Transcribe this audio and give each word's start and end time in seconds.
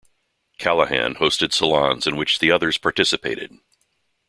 Callahan 0.57 1.13
hosted 1.13 1.53
salons 1.53 2.07
in 2.07 2.15
which 2.15 2.39
the 2.39 2.49
others 2.49 2.79
participated. 2.79 3.59